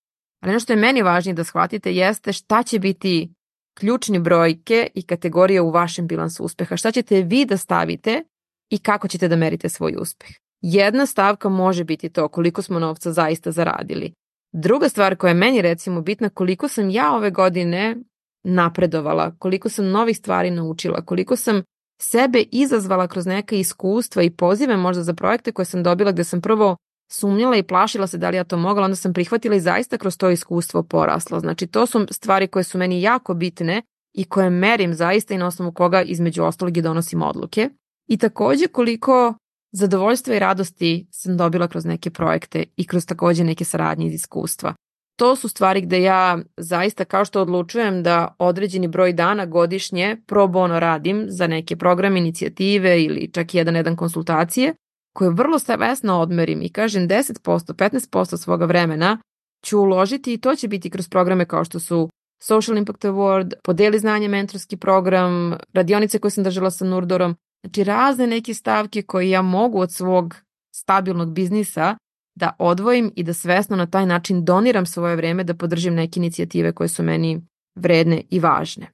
Ali 0.42 0.50
ono 0.50 0.60
što 0.60 0.74
je 0.74 0.78
meni 0.78 1.02
važnije 1.02 1.34
da 1.34 1.44
shvatite 1.44 1.94
jeste 1.94 2.34
šta 2.34 2.64
će 2.64 2.80
biti 2.80 3.34
ključni 3.80 4.20
brojke 4.20 4.88
i 4.96 5.02
kategorije 5.02 5.62
u 5.62 5.72
vašem 5.72 6.08
bilansu 6.08 6.44
uspeha. 6.44 6.78
Šta 6.78 6.92
ćete 6.92 7.22
vi 7.22 7.46
da 7.46 7.58
stavite 7.58 8.24
i 8.70 8.78
kako 8.78 9.08
ćete 9.08 9.28
da 9.28 9.36
merite 9.36 9.70
svoj 9.70 9.96
uspeh. 10.00 10.30
Jedna 10.62 11.06
stavka 11.06 11.50
može 11.50 11.84
biti 11.84 12.10
to 12.10 12.28
koliko 12.28 12.62
smo 12.62 12.80
novca 12.80 13.12
zaista 13.12 13.52
zaradili. 13.52 14.14
Druga 14.52 14.90
stvar 14.90 15.16
koja 15.16 15.30
je 15.30 15.36
meni 15.36 15.62
recimo 15.62 16.02
bitna 16.02 16.30
koliko 16.30 16.68
sam 16.68 16.90
ja 16.90 17.16
ove 17.16 17.32
godine 17.32 17.96
napredovala, 18.44 19.36
koliko 19.40 19.70
sam 19.70 19.90
novih 19.90 20.18
stvari 20.18 20.52
naučila, 20.52 21.02
koliko 21.02 21.36
sam 21.36 21.62
sebe 22.02 22.44
izazvala 22.52 23.08
kroz 23.08 23.26
neka 23.26 23.56
iskustva 23.56 24.24
i 24.24 24.30
pozive 24.30 24.78
možda 24.78 25.04
za 25.04 25.14
projekte 25.14 25.52
koje 25.52 25.66
sam 25.66 25.84
dobila 25.84 26.12
gde 26.12 26.24
sam 26.24 26.42
prvo 26.42 26.78
sumnjala 27.12 27.58
i 27.58 27.64
plašila 27.64 28.08
se 28.08 28.18
da 28.18 28.30
li 28.30 28.38
ja 28.38 28.44
to 28.44 28.58
mogla, 28.58 28.84
onda 28.84 28.96
sam 28.96 29.14
prihvatila 29.14 29.56
i 29.56 29.60
zaista 29.60 29.98
kroz 29.98 30.18
to 30.18 30.30
iskustvo 30.30 30.84
porasla. 30.84 31.40
Znači 31.40 31.68
to 31.68 31.86
su 31.86 32.06
stvari 32.12 32.48
koje 32.48 32.64
su 32.64 32.78
meni 32.78 33.02
jako 33.02 33.34
bitne 33.34 33.82
i 34.14 34.26
koje 34.26 34.50
merim 34.50 34.94
zaista 34.94 35.34
i 35.34 35.38
na 35.38 35.48
osnovu 35.48 35.72
koga 35.72 36.02
između 36.02 36.44
ostalog 36.44 36.78
i 36.78 36.82
donosim 36.82 37.22
odluke. 37.22 37.70
I 38.08 38.18
takođe 38.18 38.68
koliko 38.68 39.34
zadovoljstva 39.72 40.36
i 40.36 40.40
radosti 40.40 41.08
sam 41.12 41.38
dobila 41.38 41.68
kroz 41.68 41.86
neke 41.86 42.10
projekte 42.10 42.64
i 42.76 42.88
kroz 42.88 43.06
takođe 43.06 43.44
neke 43.44 43.66
saradnje 43.66 44.08
iz 44.08 44.14
iskustva. 44.14 44.74
To 45.16 45.36
su 45.36 45.50
stvari 45.50 45.82
gde 45.82 46.02
ja 46.02 46.38
zaista 46.58 47.06
kao 47.06 47.26
što 47.26 47.42
odlučujem 47.42 48.04
da 48.04 48.36
određeni 48.40 48.88
broj 48.88 49.14
dana 49.14 49.46
godišnje 49.46 50.18
pro 50.28 50.48
bono 50.48 50.80
radim 50.80 51.26
za 51.28 51.48
neke 51.48 51.76
programe, 51.76 52.20
inicijative 52.20 53.04
ili 53.04 53.32
čak 53.34 53.56
jedan 53.56 53.76
jedan 53.76 53.96
konsultacije, 53.96 54.74
koje 55.16 55.30
vrlo 55.30 55.60
savesno 55.60 56.20
odmerim 56.20 56.62
i 56.62 56.70
kažem 56.70 57.08
10%, 57.08 57.74
15% 57.74 58.38
svoga 58.38 58.66
vremena 58.66 59.18
ću 59.66 59.80
uložiti 59.80 60.34
i 60.34 60.38
to 60.38 60.56
će 60.56 60.68
biti 60.68 60.90
kroz 60.90 61.10
programe 61.10 61.46
kao 61.46 61.64
što 61.64 61.80
su 61.80 62.10
Social 62.44 62.78
Impact 62.78 63.04
Award, 63.04 63.54
podeli 63.64 64.00
znanje 64.00 64.28
mentorski 64.28 64.78
program, 64.78 65.54
radionice 65.74 66.20
koje 66.20 66.32
sam 66.32 66.44
držala 66.44 66.72
sa 66.72 66.86
Nurdorom, 66.86 67.36
znači 67.64 67.84
razne 67.84 68.28
neke 68.28 68.54
stavke 68.54 69.02
koje 69.02 69.30
ja 69.30 69.42
mogu 69.42 69.80
od 69.80 69.92
svog 69.92 70.36
stabilnog 70.76 71.34
biznisa 71.34 71.98
da 72.36 72.56
odvojim 72.60 73.12
i 73.16 73.24
da 73.24 73.34
svesno 73.34 73.76
na 73.76 73.86
taj 73.86 74.06
način 74.06 74.46
doniram 74.46 74.86
svoje 74.86 75.16
vreme 75.16 75.44
da 75.44 75.54
podržim 75.54 75.94
neke 75.94 76.20
inicijative 76.20 76.72
koje 76.72 76.88
su 76.88 77.04
meni 77.04 77.42
vredne 77.76 78.22
i 78.30 78.40
važne. 78.40 78.92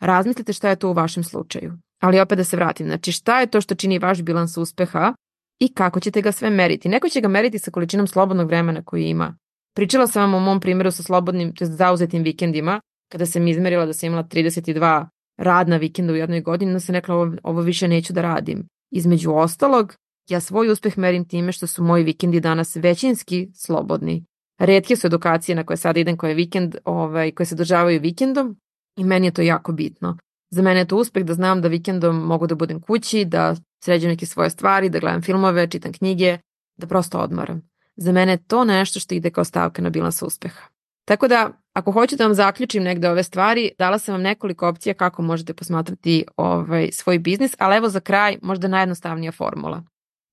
Razmislite 0.00 0.52
šta 0.52 0.68
je 0.68 0.76
to 0.76 0.90
u 0.90 0.92
vašem 0.92 1.24
slučaju. 1.24 1.72
Ali 2.02 2.20
opet 2.20 2.38
da 2.38 2.44
se 2.44 2.56
vratim, 2.56 2.86
znači 2.86 3.12
šta 3.12 3.40
je 3.40 3.46
to 3.46 3.60
što 3.60 3.74
čini 3.74 3.98
vaš 3.98 4.22
bilans 4.22 4.56
uspeha 4.56 5.14
i 5.60 5.74
kako 5.74 6.00
ćete 6.00 6.22
ga 6.22 6.32
sve 6.32 6.50
meriti. 6.50 6.88
Neko 6.88 7.08
će 7.08 7.20
ga 7.20 7.28
meriti 7.28 7.58
sa 7.58 7.70
količinom 7.70 8.06
slobodnog 8.06 8.46
vremena 8.46 8.82
koji 8.84 9.04
ima. 9.04 9.36
Pričala 9.76 10.06
sam 10.06 10.22
vam 10.22 10.34
o 10.34 10.40
mom 10.40 10.60
primjeru 10.60 10.90
sa 10.90 11.02
slobodnim, 11.02 11.54
to 11.54 11.64
je 11.64 11.68
zauzetim 11.68 12.22
vikendima, 12.22 12.80
kada 13.12 13.26
sam 13.26 13.48
izmerila 13.48 13.86
da 13.86 13.92
sam 13.92 14.06
imala 14.06 14.24
32 14.24 15.06
radna 15.38 15.76
vikenda 15.76 16.12
u 16.12 16.16
jednoj 16.16 16.40
godini, 16.40 16.72
da 16.72 16.80
sam 16.80 16.94
rekla 16.94 17.14
ovo, 17.14 17.36
ovo 17.42 17.60
više 17.60 17.88
neću 17.88 18.12
da 18.12 18.22
radim. 18.22 18.66
Između 18.90 19.32
ostalog, 19.32 19.94
ja 20.30 20.40
svoj 20.40 20.68
uspeh 20.68 20.98
merim 20.98 21.24
time 21.24 21.52
što 21.52 21.66
su 21.66 21.84
moji 21.84 22.04
vikendi 22.04 22.40
danas 22.40 22.76
većinski 22.76 23.48
slobodni. 23.54 24.24
Redke 24.58 24.96
su 24.96 25.06
edukacije 25.06 25.54
na 25.54 25.64
koje 25.64 25.76
sad 25.76 25.96
idem 25.96 26.16
koje, 26.16 26.34
vikend, 26.34 26.76
ovaj, 26.84 27.30
koje 27.30 27.46
se 27.46 27.54
državaju 27.54 28.00
vikendom 28.00 28.56
i 28.96 29.04
meni 29.04 29.26
je 29.26 29.30
to 29.30 29.42
jako 29.42 29.72
bitno. 29.72 30.16
Za 30.50 30.62
mene 30.62 30.80
je 30.80 30.88
to 30.88 30.96
uspeh 30.96 31.24
da 31.24 31.34
znam 31.34 31.62
da 31.62 31.68
vikendom 31.68 32.16
mogu 32.16 32.46
da 32.46 32.54
budem 32.54 32.80
kući, 32.80 33.24
da 33.24 33.54
sređujem 33.84 34.12
neke 34.12 34.26
svoje 34.26 34.50
stvari, 34.50 34.88
da 34.88 34.98
gledam 34.98 35.22
filmove, 35.22 35.70
čitam 35.70 35.92
knjige, 35.92 36.38
da 36.76 36.86
prosto 36.86 37.18
odmaram. 37.18 37.62
Za 37.96 38.12
mene 38.12 38.32
je 38.32 38.46
to 38.46 38.64
nešto 38.64 39.00
što 39.00 39.14
ide 39.14 39.30
kao 39.30 39.44
stavka 39.44 39.82
na 39.82 39.90
bilans 39.90 40.22
uspeha. 40.22 40.60
Tako 41.04 41.28
da, 41.28 41.50
ako 41.72 41.92
hoću 41.92 42.16
da 42.16 42.24
vam 42.24 42.34
zaključim 42.34 42.82
negde 42.82 43.10
ove 43.10 43.22
stvari, 43.22 43.70
dala 43.78 43.98
sam 43.98 44.14
vam 44.14 44.22
nekoliko 44.22 44.68
opcija 44.68 44.94
kako 44.94 45.22
možete 45.22 45.54
posmatrati 45.54 46.24
ovaj, 46.36 46.88
svoj 46.92 47.18
biznis, 47.18 47.54
ali 47.58 47.76
evo 47.76 47.88
za 47.88 48.00
kraj 48.00 48.38
možda 48.42 48.68
najjednostavnija 48.68 49.32
formula. 49.32 49.82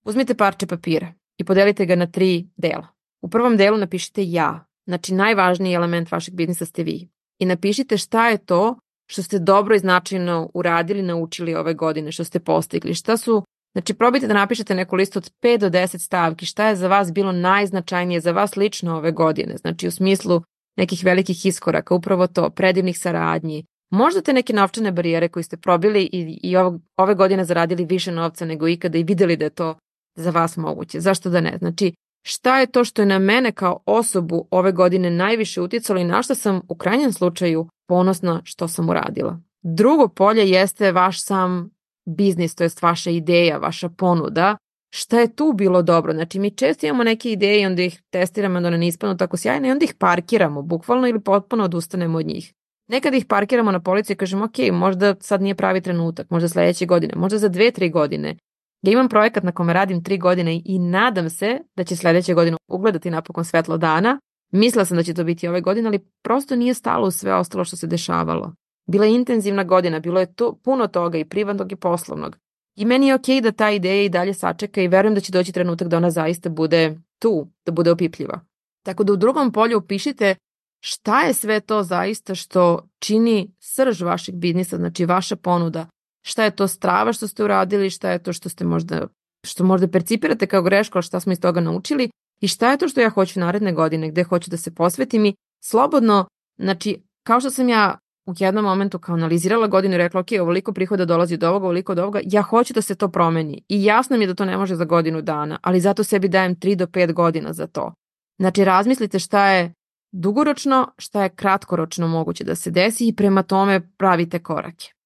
Uzmite 0.07 0.35
parče 0.35 0.67
papira 0.67 1.13
i 1.37 1.43
podelite 1.43 1.85
ga 1.85 1.95
na 1.95 2.07
tri 2.07 2.47
dela. 2.57 2.87
U 3.21 3.29
prvom 3.29 3.57
delu 3.57 3.77
napišite 3.77 4.31
ja, 4.31 4.65
znači 4.85 5.13
najvažniji 5.13 5.73
element 5.73 6.11
vašeg 6.11 6.33
biznisa 6.33 6.65
ste 6.65 6.83
vi. 6.83 7.09
I 7.39 7.45
napišite 7.45 7.97
šta 7.97 8.29
je 8.29 8.37
to 8.37 8.75
što 9.09 9.23
ste 9.23 9.39
dobro 9.39 9.75
i 9.75 9.79
značajno 9.79 10.49
uradili, 10.53 11.01
naučili 11.01 11.55
ove 11.55 11.73
godine, 11.73 12.11
što 12.11 12.23
ste 12.23 12.39
postigli, 12.39 12.93
šta 12.93 13.17
su 13.17 13.43
Znači, 13.71 13.93
probajte 13.93 14.27
da 14.27 14.33
napišete 14.33 14.75
neku 14.75 14.95
listu 14.95 15.19
od 15.19 15.31
5 15.41 15.57
do 15.57 15.69
10 15.69 15.97
stavki, 15.97 16.45
šta 16.45 16.67
je 16.67 16.75
za 16.75 16.87
vas 16.87 17.11
bilo 17.13 17.31
najznačajnije 17.31 18.19
za 18.19 18.31
vas 18.31 18.55
lično 18.55 18.97
ove 18.97 19.11
godine, 19.11 19.57
znači 19.57 19.87
u 19.87 19.91
smislu 19.91 20.41
nekih 20.77 21.03
velikih 21.05 21.45
iskoraka, 21.45 21.95
upravo 21.95 22.27
to, 22.27 22.49
predivnih 22.49 22.99
saradnji, 22.99 23.65
možda 23.91 24.21
te 24.21 24.33
neke 24.33 24.53
novčane 24.53 24.91
barijere 24.91 25.29
koje 25.29 25.43
ste 25.43 25.57
probili 25.57 26.09
i, 26.11 26.39
i 26.43 26.55
ove 26.97 27.15
godine 27.15 27.45
zaradili 27.45 27.85
više 27.85 28.11
novca 28.11 28.45
nego 28.45 28.67
ikada 28.67 28.97
i 28.97 29.03
videli 29.03 29.37
da 29.37 29.45
je 29.45 29.49
to 29.49 29.75
za 30.17 30.31
vas 30.31 30.57
moguće. 30.57 30.99
Zašto 30.99 31.29
da 31.29 31.41
ne? 31.41 31.57
Znači, 31.57 31.93
šta 32.25 32.59
je 32.59 32.65
to 32.67 32.83
što 32.83 33.01
je 33.01 33.05
na 33.05 33.19
mene 33.19 33.51
kao 33.51 33.79
osobu 33.85 34.47
ove 34.51 34.71
godine 34.71 35.09
najviše 35.09 35.61
uticalo 35.61 35.99
i 35.99 36.03
na 36.03 36.23
što 36.23 36.35
sam 36.35 36.61
u 36.69 36.75
krajnjem 36.75 37.13
slučaju 37.13 37.67
ponosna 37.87 38.41
što 38.43 38.67
sam 38.67 38.89
uradila. 38.89 39.39
Drugo 39.61 40.07
polje 40.07 40.49
jeste 40.49 40.91
vaš 40.91 41.23
sam 41.23 41.69
biznis, 42.05 42.55
to 42.55 42.63
jest 42.63 42.81
vaša 42.81 43.09
ideja, 43.09 43.57
vaša 43.57 43.89
ponuda, 43.89 44.57
šta 44.89 45.19
je 45.19 45.35
tu 45.35 45.53
bilo 45.53 45.81
dobro. 45.81 46.13
Znači 46.13 46.39
mi 46.39 46.51
često 46.51 46.85
imamo 46.85 47.03
neke 47.03 47.31
ideje 47.31 47.61
i 47.61 47.65
onda 47.65 47.81
ih 47.81 48.01
testiramo, 48.09 48.57
one 48.57 48.77
ne 48.77 48.87
ispanu 48.87 49.17
tako 49.17 49.37
sjajne 49.37 49.67
i 49.67 49.71
onda 49.71 49.85
ih 49.85 49.93
parkiramo, 49.93 50.61
bukvalno 50.61 51.07
ili 51.07 51.19
potpuno 51.19 51.63
odustanemo 51.63 52.17
od 52.17 52.25
njih. 52.25 52.53
Nekad 52.87 53.13
ih 53.13 53.25
parkiramo 53.25 53.71
na 53.71 53.79
polici 53.79 54.13
i 54.13 54.15
kažemo 54.15 54.45
ok, 54.45 54.57
možda 54.71 55.15
sad 55.19 55.41
nije 55.41 55.55
pravi 55.55 55.81
trenutak, 55.81 56.29
možda 56.29 56.49
sledeće 56.49 56.85
godine, 56.85 57.13
možda 57.15 57.37
za 57.37 57.47
dve, 57.47 57.71
tri 57.71 57.89
godine. 57.89 58.37
Ja 58.81 58.91
imam 58.91 59.09
projekat 59.09 59.43
na 59.43 59.51
kome 59.51 59.73
radim 59.73 60.03
tri 60.03 60.17
godine 60.17 60.61
i 60.65 60.79
nadam 60.79 61.29
se 61.29 61.59
da 61.75 61.83
će 61.83 61.95
sledeće 61.95 62.33
godine 62.33 62.57
ugledati 62.67 63.11
napokon 63.11 63.45
svetlo 63.45 63.77
dana. 63.77 64.19
Mislila 64.51 64.85
sam 64.85 64.97
da 64.97 65.03
će 65.03 65.13
to 65.13 65.23
biti 65.23 65.47
ove 65.47 65.61
godine, 65.61 65.87
ali 65.87 66.05
prosto 66.23 66.55
nije 66.55 66.73
stalo 66.73 67.07
u 67.07 67.11
sve 67.11 67.33
ostalo 67.33 67.63
što 67.63 67.77
se 67.77 67.87
dešavalo. 67.87 68.53
Bila 68.87 69.05
je 69.05 69.15
intenzivna 69.15 69.63
godina, 69.63 69.99
bilo 69.99 70.19
je 70.19 70.33
to, 70.33 70.59
puno 70.63 70.87
toga 70.87 71.17
i 71.17 71.25
privatnog 71.25 71.71
i 71.71 71.75
poslovnog. 71.75 72.37
I 72.75 72.85
meni 72.85 73.07
je 73.07 73.15
okej 73.15 73.35
okay 73.35 73.41
da 73.41 73.51
ta 73.51 73.71
ideja 73.71 74.03
i 74.03 74.09
dalje 74.09 74.33
sačeka 74.33 74.81
i 74.81 74.87
verujem 74.87 75.15
da 75.15 75.21
će 75.21 75.31
doći 75.31 75.51
trenutak 75.51 75.87
da 75.87 75.97
ona 75.97 76.11
zaista 76.11 76.49
bude 76.49 76.97
tu, 77.19 77.47
da 77.65 77.71
bude 77.71 77.91
opipljiva. 77.91 78.39
Tako 78.85 79.03
da 79.03 79.13
u 79.13 79.17
drugom 79.17 79.51
polju 79.51 79.77
upišite 79.77 80.35
šta 80.79 81.21
je 81.21 81.33
sve 81.33 81.59
to 81.59 81.83
zaista 81.83 82.35
što 82.35 82.89
čini 82.99 83.55
srž 83.59 84.01
vašeg 84.01 84.35
biznisa, 84.35 84.77
znači 84.77 85.05
vaša 85.05 85.35
ponuda, 85.35 85.87
šta 86.27 86.43
je 86.43 86.51
to 86.51 86.67
strava 86.67 87.13
što 87.13 87.27
ste 87.27 87.43
uradili, 87.43 87.89
šta 87.89 88.11
je 88.11 88.23
to 88.23 88.33
što 88.33 88.49
ste 88.49 88.65
možda 88.65 89.07
što 89.43 89.63
možda 89.63 89.87
percipirate 89.87 90.47
kao 90.47 90.61
grešku, 90.61 90.97
ali 90.97 91.03
šta 91.03 91.19
smo 91.19 91.31
iz 91.31 91.39
toga 91.39 91.61
naučili 91.61 92.09
i 92.41 92.47
šta 92.47 92.71
je 92.71 92.77
to 92.77 92.87
što 92.87 93.01
ja 93.01 93.09
hoću 93.09 93.39
naredne 93.39 93.73
godine, 93.73 94.09
gde 94.09 94.23
hoću 94.23 94.49
da 94.49 94.57
se 94.57 94.75
posvetim 94.75 95.25
i 95.25 95.35
slobodno, 95.63 96.25
znači 96.57 97.01
kao 97.23 97.39
što 97.39 97.49
sam 97.49 97.69
ja 97.69 97.97
u 98.25 98.33
jednom 98.39 98.65
momentu 98.65 98.99
kao 98.99 99.15
analizirala 99.15 99.67
godinu 99.67 99.95
i 99.95 99.97
rekla 99.97 100.19
ok, 100.19 100.27
ovoliko 100.41 100.73
prihoda 100.73 101.05
dolazi 101.05 101.33
od 101.33 101.43
ovoga, 101.43 101.65
ovoliko 101.65 101.91
od 101.91 101.99
ovoga, 101.99 102.19
ja 102.23 102.41
hoću 102.41 102.73
da 102.73 102.81
se 102.81 102.95
to 102.95 103.07
promeni 103.07 103.63
i 103.67 103.83
jasno 103.83 104.17
mi 104.17 104.23
je 104.23 104.27
da 104.27 104.33
to 104.33 104.45
ne 104.45 104.57
može 104.57 104.75
za 104.75 104.85
godinu 104.85 105.21
dana, 105.21 105.59
ali 105.61 105.79
zato 105.79 106.03
sebi 106.03 106.27
dajem 106.27 106.55
3 106.55 106.75
do 106.75 106.85
5 106.85 107.13
godina 107.13 107.53
za 107.53 107.67
to. 107.67 107.93
Znači 108.39 108.65
razmislite 108.65 109.19
šta 109.19 109.47
je 109.47 109.73
dugoročno, 110.11 110.87
šta 110.97 111.23
je 111.23 111.29
kratkoročno 111.29 112.07
moguće 112.07 112.43
da 112.43 112.55
se 112.55 112.71
desi 112.71 113.07
i 113.07 113.15
prema 113.15 113.43
tome 113.43 113.81
pravite 113.97 114.39
korake. 114.39 114.96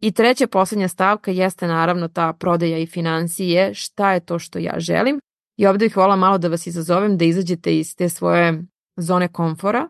I 0.00 0.12
treća 0.12 0.46
poslednja 0.46 0.88
stavka 0.88 1.30
jeste 1.30 1.66
naravno 1.66 2.08
ta 2.08 2.32
prodaja 2.32 2.78
i 2.78 2.86
financije, 2.86 3.74
šta 3.74 4.12
je 4.12 4.20
to 4.20 4.38
što 4.38 4.58
ja 4.58 4.74
želim. 4.78 5.20
I 5.58 5.66
ovde 5.66 5.84
bih 5.84 5.96
volala 5.96 6.16
malo 6.16 6.38
da 6.38 6.48
vas 6.48 6.66
izazovem 6.66 7.18
da 7.18 7.24
izađete 7.24 7.78
iz 7.78 7.96
te 7.96 8.08
svoje 8.08 8.62
zone 8.96 9.28
komfora 9.28 9.88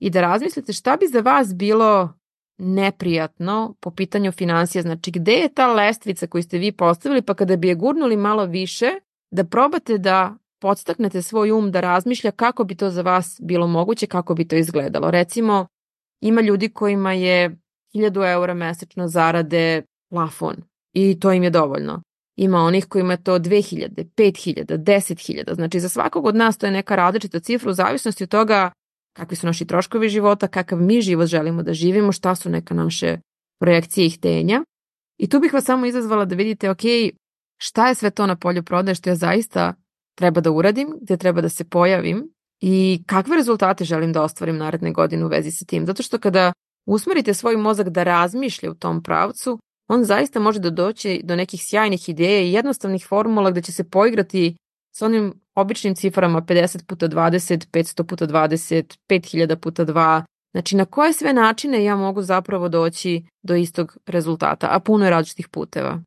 i 0.00 0.10
da 0.10 0.20
razmislite 0.20 0.72
šta 0.72 0.96
bi 0.96 1.06
za 1.06 1.20
vas 1.20 1.54
bilo 1.54 2.14
neprijatno 2.58 3.74
po 3.80 3.90
pitanju 3.90 4.32
financija. 4.32 4.82
Znači, 4.82 5.10
gde 5.10 5.32
je 5.32 5.54
ta 5.54 5.72
lestvica 5.72 6.26
koju 6.26 6.42
ste 6.42 6.58
vi 6.58 6.72
postavili, 6.72 7.22
pa 7.22 7.34
kada 7.34 7.56
bi 7.56 7.68
je 7.68 7.74
gurnuli 7.74 8.16
malo 8.16 8.44
više, 8.44 8.90
da 9.30 9.44
probate 9.44 9.98
da 9.98 10.34
podstaknete 10.60 11.22
svoj 11.22 11.50
um 11.50 11.70
da 11.70 11.80
razmišlja 11.80 12.30
kako 12.30 12.64
bi 12.64 12.74
to 12.74 12.90
za 12.90 13.02
vas 13.02 13.40
bilo 13.42 13.66
moguće, 13.66 14.06
kako 14.06 14.34
bi 14.34 14.48
to 14.48 14.56
izgledalo. 14.56 15.10
Recimo, 15.10 15.66
ima 16.20 16.40
ljudi 16.40 16.68
kojima 16.68 17.12
je 17.12 17.56
1000 17.94 18.32
eura 18.32 18.54
mesečno 18.54 19.08
zarade 19.08 19.82
plafon 20.10 20.56
i 20.92 21.20
to 21.20 21.32
im 21.32 21.42
je 21.42 21.50
dovoljno. 21.50 22.02
Ima 22.36 22.58
onih 22.58 22.86
kojima 22.86 23.12
je 23.12 23.22
to 23.22 23.38
2000, 23.38 24.04
5000, 24.16 24.64
10.000. 24.64 25.54
Znači 25.54 25.80
za 25.80 25.88
svakog 25.88 26.26
od 26.26 26.36
nas 26.36 26.58
to 26.58 26.66
je 26.66 26.72
neka 26.72 26.96
različita 26.96 27.40
cifra 27.40 27.70
u 27.70 27.74
zavisnosti 27.74 28.24
od 28.24 28.30
toga 28.30 28.70
kakvi 29.16 29.36
su 29.36 29.46
naši 29.46 29.64
troškovi 29.64 30.08
života, 30.08 30.48
kakav 30.48 30.78
mi 30.78 31.00
život 31.00 31.26
želimo 31.26 31.62
da 31.62 31.74
živimo, 31.74 32.12
šta 32.12 32.34
su 32.34 32.50
neka 32.50 32.74
naše 32.74 33.18
projekcije 33.60 34.06
i 34.06 34.10
htenja. 34.10 34.62
I 35.18 35.28
tu 35.28 35.40
bih 35.40 35.52
vas 35.54 35.64
samo 35.64 35.86
izazvala 35.86 36.24
da 36.24 36.34
vidite, 36.34 36.70
ok, 36.70 36.80
šta 37.58 37.88
je 37.88 37.94
sve 37.94 38.10
to 38.10 38.26
na 38.26 38.36
polju 38.36 38.62
prodaje 38.62 38.94
što 38.94 39.10
ja 39.10 39.14
zaista 39.14 39.74
treba 40.14 40.40
da 40.40 40.50
uradim, 40.50 40.98
gde 41.02 41.16
treba 41.16 41.40
da 41.40 41.48
se 41.48 41.64
pojavim 41.64 42.32
i 42.60 43.02
kakve 43.06 43.36
rezultate 43.36 43.84
želim 43.84 44.12
da 44.12 44.22
ostvarim 44.22 44.56
naredne 44.56 44.92
godine 44.92 45.24
u 45.24 45.28
vezi 45.28 45.50
sa 45.50 45.64
tim. 45.64 45.86
Zato 45.86 46.02
što 46.02 46.18
kada 46.18 46.52
usmerite 46.86 47.34
svoj 47.34 47.56
mozak 47.56 47.88
da 47.88 48.02
razmišlja 48.02 48.70
u 48.70 48.74
tom 48.74 49.02
pravcu, 49.02 49.58
on 49.88 50.04
zaista 50.04 50.40
može 50.40 50.58
da 50.58 50.70
doći 50.70 51.20
do 51.24 51.36
nekih 51.36 51.60
sjajnih 51.64 52.08
ideja 52.08 52.40
i 52.40 52.52
jednostavnih 52.52 53.06
formula 53.08 53.50
gde 53.50 53.62
će 53.62 53.72
se 53.72 53.84
poigrati 53.84 54.56
sa 54.94 55.06
onim 55.06 55.32
običnim 55.54 55.94
ciframa 55.94 56.42
50 56.42 56.86
puta 56.86 57.08
20, 57.08 57.66
500 57.72 58.02
puta 58.02 58.26
20, 58.26 58.98
5000 59.08 59.56
puta 59.56 59.84
2, 59.84 60.22
Znači, 60.52 60.76
na 60.76 60.84
koje 60.84 61.12
sve 61.12 61.32
načine 61.32 61.84
ja 61.84 61.96
mogu 61.96 62.22
zapravo 62.22 62.68
doći 62.68 63.24
do 63.42 63.54
istog 63.54 63.98
rezultata, 64.06 64.68
a 64.70 64.80
puno 64.80 65.04
je 65.04 65.10
različitih 65.10 65.48
puteva. 65.48 66.02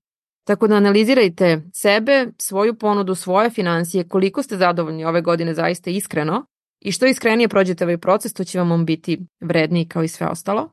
Tako 0.48 0.68
da 0.68 0.76
analizirajte 0.76 1.62
sebe, 1.74 2.28
svoju 2.38 2.76
ponudu, 2.76 3.16
svoje 3.16 3.50
financije, 3.50 4.08
koliko 4.08 4.44
ste 4.44 4.58
zadovoljni 4.58 5.06
ove 5.06 5.22
godine 5.22 5.54
zaista 5.54 5.90
iskreno 5.90 6.46
i 6.84 6.92
što 6.92 7.06
iskrenije 7.06 7.48
prođete 7.48 7.84
ovaj 7.84 7.98
proces, 7.98 8.34
to 8.34 8.44
će 8.44 8.60
vam 8.60 8.72
on 8.72 8.86
biti 8.86 9.20
vredniji 9.42 9.86
kao 9.86 10.04
i 10.04 10.08
sve 10.08 10.28
ostalo. 10.28 10.70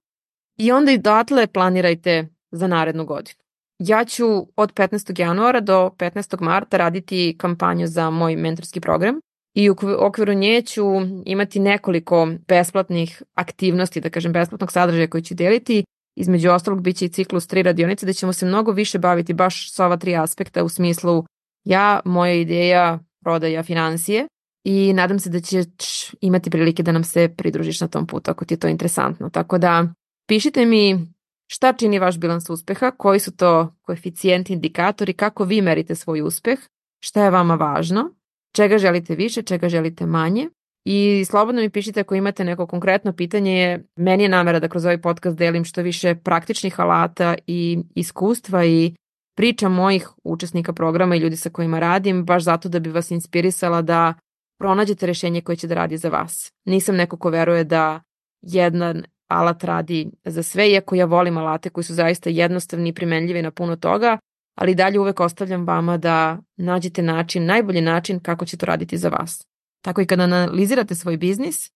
I 0.59 0.73
onda 0.73 0.93
i 0.93 0.99
datle 0.99 1.47
planirajte 1.47 2.29
za 2.51 2.67
narednu 2.67 3.05
godinu. 3.05 3.39
Ja 3.79 4.05
ću 4.05 4.27
od 4.57 4.73
15. 4.75 5.21
januara 5.21 5.61
do 5.61 5.91
15. 5.99 6.41
marta 6.41 6.77
raditi 6.77 7.37
kampanju 7.39 7.87
za 7.87 8.11
moj 8.11 8.37
mentorski 8.37 8.81
program 8.81 9.21
i 9.55 9.71
u 9.71 9.75
okviru 9.99 10.35
nje 10.35 10.63
ću 10.63 10.85
imati 11.25 11.61
nekoliko 11.61 12.29
besplatnih 12.49 13.23
aktivnosti, 13.35 14.01
da 14.01 14.11
kažem 14.11 14.33
besplatnog 14.33 14.73
sadržaja 14.73 15.11
koji 15.11 15.23
ću 15.23 15.35
deliti. 15.35 15.85
Između 16.17 16.51
ostalog 16.51 16.83
biće 16.83 17.05
i 17.05 17.09
ciklus 17.09 17.47
tri 17.47 17.63
radionice 17.63 18.07
da 18.07 18.13
ćemo 18.13 18.33
se 18.33 18.47
mnogo 18.47 18.73
više 18.73 18.99
baviti 18.99 19.35
baš 19.35 19.73
sa 19.73 19.87
ova 19.87 19.97
tri 19.97 20.17
aspekta 20.17 20.65
u 20.65 20.69
smislu 20.69 21.25
ja, 21.65 22.01
moja 22.05 22.35
ideja, 22.35 22.99
prodaja, 23.23 23.63
financije 23.63 24.27
i 24.65 24.93
nadam 24.93 25.19
se 25.19 25.31
da 25.31 25.41
ćeš 25.41 26.15
imati 26.21 26.51
prilike 26.51 26.83
da 26.83 26.93
nam 26.93 27.05
se 27.05 27.29
pridružiš 27.37 27.81
na 27.81 27.89
tom 27.89 28.07
putu 28.07 28.31
ako 28.31 28.45
ti 28.45 28.55
je 28.55 28.59
to 28.59 28.69
interesantno. 28.69 29.31
Tako 29.31 29.59
da 29.59 29.87
pišite 30.29 30.67
mi 30.67 31.07
šta 31.47 31.73
čini 31.73 31.99
vaš 31.99 32.19
bilans 32.19 32.51
uspeha, 32.51 32.91
koji 32.91 33.21
su 33.21 33.37
to 33.37 33.75
koeficijenti, 33.83 34.53
indikatori, 34.53 35.13
kako 35.13 35.45
vi 35.45 35.63
merite 35.63 35.95
svoj 35.95 36.23
uspeh, 36.23 36.59
šta 37.03 37.25
je 37.25 37.31
vama 37.31 37.55
važno, 37.55 38.15
čega 38.57 38.79
želite 38.79 39.15
više, 39.15 39.43
čega 39.43 39.69
želite 39.69 40.07
manje 40.07 40.49
i 40.85 41.25
slobodno 41.29 41.61
mi 41.61 41.71
pišite 41.71 42.01
ako 42.01 42.15
imate 42.15 42.45
neko 42.45 42.67
konkretno 42.67 43.13
pitanje. 43.13 43.85
Meni 43.97 44.23
je 44.23 44.29
namera 44.29 44.61
da 44.61 44.69
kroz 44.69 44.85
ovaj 44.85 45.01
podcast 45.01 45.37
delim 45.37 45.65
što 45.65 45.83
više 45.83 46.15
praktičnih 46.15 46.81
alata 46.81 47.35
i 47.47 47.79
iskustva 47.95 48.65
i 48.65 48.95
priča 49.37 49.69
mojih 49.69 50.09
učesnika 50.25 50.73
programa 50.73 51.17
i 51.17 51.19
ljudi 51.19 51.37
sa 51.37 51.51
kojima 51.51 51.79
radim, 51.79 52.25
baš 52.25 52.43
zato 52.43 52.69
da 52.69 52.79
bi 52.79 52.91
vas 52.91 53.11
inspirisala 53.11 53.83
da 53.83 54.15
pronađete 54.61 55.07
rešenje 55.07 55.41
koje 55.41 55.57
će 55.57 55.67
da 55.67 55.75
radi 55.75 55.97
za 55.97 56.09
vas. 56.09 56.53
Nisam 56.65 56.97
neko 56.97 57.17
ko 57.17 57.31
veruje 57.31 57.65
da 57.65 58.03
jedan 58.43 59.05
alat 59.29 59.65
radi 59.65 60.11
za 60.25 60.43
sve, 60.43 60.71
iako 60.71 60.95
ja 60.95 61.05
volim 61.05 61.37
alate 61.37 61.71
koji 61.71 61.85
su 61.85 61.95
zaista 61.95 62.31
jednostavni 62.31 62.89
i 62.89 62.95
primenljivi 62.95 63.43
na 63.43 63.51
puno 63.51 63.77
toga, 63.77 64.19
ali 64.59 64.75
dalje 64.75 65.01
uvek 65.01 65.21
ostavljam 65.21 65.67
vama 65.67 65.97
da 65.97 66.39
nađete 66.57 67.03
način, 67.03 67.47
najbolji 67.47 67.81
način 67.81 68.21
kako 68.21 68.45
će 68.45 68.57
to 68.57 68.67
raditi 68.67 68.99
za 68.99 69.09
vas. 69.09 69.47
Tako 69.85 70.01
i 70.01 70.07
kada 70.07 70.23
analizirate 70.23 70.95
svoj 70.95 71.17
biznis, 71.17 71.71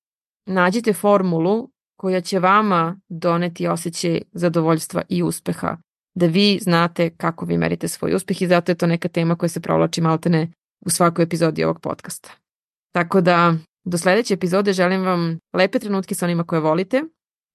nađite 0.47 0.93
formulu 0.93 1.71
koja 1.97 2.21
će 2.21 2.39
vama 2.39 3.01
doneti 3.09 3.67
osjećaj 3.67 4.23
zadovoljstva 4.33 5.03
i 5.09 5.23
uspeha, 5.23 5.77
da 6.15 6.27
vi 6.27 6.59
znate 6.63 7.11
kako 7.11 7.45
vi 7.45 7.59
merite 7.59 7.89
svoj 7.89 8.15
uspeh 8.15 8.43
i 8.43 8.47
zato 8.47 8.73
je 8.73 8.77
to 8.77 8.87
neka 8.87 9.09
tema 9.09 9.37
koja 9.37 9.49
se 9.49 9.61
provlači 9.61 10.01
maltene 10.01 10.53
u 10.87 10.91
svakoj 10.91 11.23
epizodi 11.23 11.65
ovog 11.65 11.81
podcasta. 11.81 12.44
Tako 12.95 13.21
da, 13.21 13.55
do 13.85 13.99
sledeće 13.99 14.35
epizode 14.35 14.73
želim 14.73 15.03
vam 15.03 15.39
lepe 15.53 15.79
trenutke 15.79 16.15
sa 16.15 16.27
onima 16.27 16.45
koje 16.45 16.61
volite. 16.61 17.03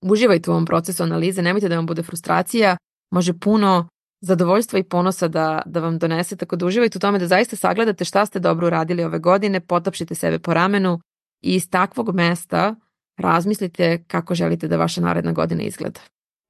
Uživajte 0.02 0.50
u 0.50 0.54
ovom 0.54 0.66
procesu 0.66 1.04
analize, 1.04 1.42
nemojte 1.42 1.70
da 1.70 1.76
vam 1.76 1.86
bude 1.86 2.04
frustracija, 2.04 2.78
može 3.12 3.40
puno 3.40 3.88
zadovoljstva 4.22 4.80
i 4.80 4.84
ponosa 4.84 5.28
da, 5.28 5.62
da 5.66 5.80
vam 5.80 5.98
donese, 6.00 6.36
tako 6.36 6.56
da 6.56 6.66
uživajte 6.66 6.98
u 6.98 7.00
tome 7.00 7.20
da 7.20 7.28
zaista 7.28 7.56
sagledate 7.56 8.06
šta 8.06 8.26
ste 8.26 8.40
dobro 8.40 8.68
uradili 8.68 9.04
ove 9.04 9.20
godine, 9.20 9.60
potapšite 9.60 10.16
sebe 10.16 10.40
po 10.40 10.54
ramenu 10.54 11.00
i 11.42 11.56
iz 11.56 11.70
takvog 11.70 12.16
mesta 12.16 12.76
razmislite 13.18 14.04
kako 14.08 14.36
želite 14.36 14.68
da 14.68 14.78
vaša 14.78 15.02
naredna 15.02 15.32
godina 15.32 15.64
izgleda. 15.64 16.00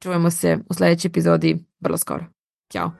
Čujemo 0.03 0.31
se 0.31 0.57
u 0.69 0.73
sledećoj 0.73 1.09
epizodi 1.09 1.57
vrlo 1.79 1.97
skoro. 1.97 2.25
Ćao! 2.71 2.91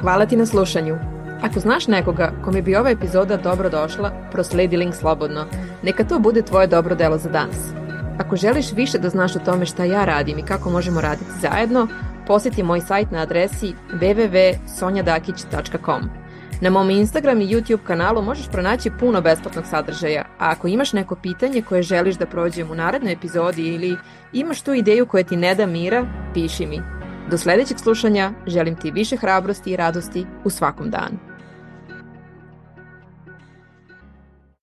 Hvala 0.00 0.26
ti 0.26 0.36
na 0.36 0.46
slušanju. 0.46 1.17
Ako 1.42 1.60
znaš 1.60 1.86
nekoga 1.86 2.32
kome 2.44 2.62
bi 2.62 2.76
ova 2.76 2.90
epizoda 2.90 3.36
dobro 3.36 3.70
došla, 3.70 4.12
prosledi 4.32 4.76
link 4.76 4.94
slobodno. 4.94 5.46
Neka 5.82 6.04
to 6.04 6.18
bude 6.18 6.42
tvoje 6.42 6.66
dobro 6.66 6.94
delo 6.94 7.18
za 7.18 7.28
danas. 7.28 7.70
Ako 8.18 8.36
želiš 8.36 8.72
više 8.72 8.98
da 8.98 9.08
znaš 9.08 9.36
o 9.36 9.38
tome 9.38 9.66
šta 9.66 9.84
ja 9.84 10.04
radim 10.04 10.38
i 10.38 10.42
kako 10.42 10.70
možemo 10.70 11.00
raditi 11.00 11.30
zajedno, 11.40 11.88
posjeti 12.26 12.62
moj 12.62 12.80
sajt 12.80 13.10
na 13.10 13.18
adresi 13.18 13.74
www.sonjadakić.com. 13.92 16.02
Na 16.60 16.70
mom 16.70 16.90
Instagram 16.90 17.40
i 17.40 17.46
YouTube 17.46 17.84
kanalu 17.86 18.22
možeš 18.22 18.48
pronaći 18.48 18.90
puno 19.00 19.20
besplatnog 19.20 19.66
sadržaja, 19.66 20.24
a 20.38 20.50
ako 20.50 20.68
imaš 20.68 20.92
neko 20.92 21.14
pitanje 21.14 21.62
koje 21.62 21.82
želiš 21.82 22.16
da 22.16 22.26
prođem 22.26 22.70
u 22.70 22.74
narednoj 22.74 23.12
epizodi 23.12 23.62
ili 23.62 23.96
imaš 24.32 24.60
tu 24.60 24.72
ideju 24.72 25.06
koja 25.06 25.24
ti 25.24 25.36
ne 25.36 25.54
da 25.54 25.66
mira, 25.66 26.06
piši 26.34 26.66
mi. 26.66 26.82
Do 27.30 27.38
sledećeg 27.38 27.78
slušanja 27.78 28.30
želim 28.46 28.76
ti 28.76 28.90
više 28.90 29.16
hrabrosti 29.16 29.70
i 29.70 29.76
radosti 29.76 30.26
u 30.44 30.50
svakom 30.50 30.90
danu. 30.90 31.27